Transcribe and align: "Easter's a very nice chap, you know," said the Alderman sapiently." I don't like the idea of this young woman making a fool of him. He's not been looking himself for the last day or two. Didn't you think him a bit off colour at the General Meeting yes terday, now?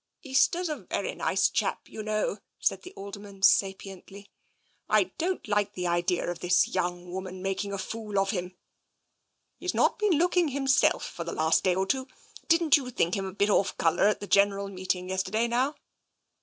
"Easter's 0.23 0.67
a 0.67 0.77
very 0.77 1.13
nice 1.13 1.47
chap, 1.47 1.87
you 1.87 2.01
know," 2.01 2.39
said 2.57 2.81
the 2.81 2.91
Alderman 2.93 3.41
sapiently." 3.43 4.31
I 4.89 5.11
don't 5.19 5.47
like 5.47 5.73
the 5.75 5.85
idea 5.85 6.27
of 6.31 6.39
this 6.39 6.67
young 6.67 7.11
woman 7.11 7.43
making 7.43 7.71
a 7.71 7.77
fool 7.77 8.17
of 8.17 8.31
him. 8.31 8.57
He's 9.59 9.75
not 9.75 9.99
been 9.99 10.13
looking 10.13 10.47
himself 10.47 11.05
for 11.07 11.23
the 11.23 11.31
last 11.33 11.63
day 11.63 11.75
or 11.75 11.85
two. 11.85 12.07
Didn't 12.47 12.77
you 12.77 12.89
think 12.89 13.13
him 13.13 13.25
a 13.27 13.33
bit 13.33 13.51
off 13.51 13.77
colour 13.77 14.07
at 14.07 14.19
the 14.21 14.25
General 14.25 14.69
Meeting 14.69 15.09
yes 15.09 15.21
terday, 15.21 15.47
now? 15.47 15.75